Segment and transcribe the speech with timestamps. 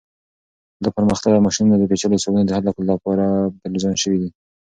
[0.83, 3.25] دا پرمختللي ماشینونه د پیچلو حسابونو د حل کولو لپاره
[3.73, 4.29] ډیزاین شوي دي.